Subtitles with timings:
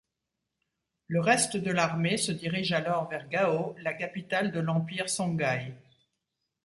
[1.05, 5.75] Le reste de l'armée se dirige alors vers Gao, la capitale de l'Empire songhaï.